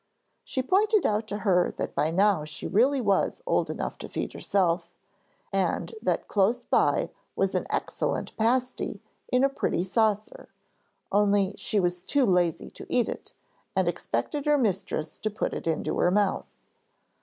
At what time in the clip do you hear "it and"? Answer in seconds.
13.07-13.87